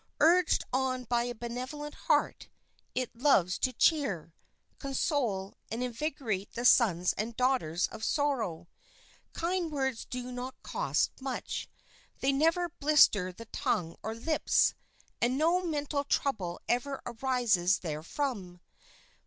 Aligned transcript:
Urged 0.19 0.63
on 0.73 1.03
by 1.03 1.25
a 1.25 1.35
benevolent 1.35 1.93
heart, 1.93 2.49
it 2.95 3.15
loves 3.15 3.59
to 3.59 3.71
cheer, 3.71 4.33
console, 4.79 5.53
and 5.69 5.83
invigorate 5.83 6.51
the 6.53 6.65
sons 6.65 7.13
and 7.19 7.37
daughters 7.37 7.85
of 7.89 8.03
sorrow. 8.03 8.67
Kind 9.33 9.71
words 9.71 10.05
do 10.05 10.31
not 10.31 10.55
cost 10.63 11.11
much. 11.21 11.69
They 12.19 12.31
never 12.31 12.69
blister 12.69 13.31
the 13.31 13.45
tongue 13.45 13.95
or 14.01 14.15
lips, 14.15 14.73
and 15.21 15.37
no 15.37 15.63
mental 15.63 16.03
trouble 16.03 16.59
ever 16.67 17.03
arises 17.05 17.77
therefrom. 17.81 18.59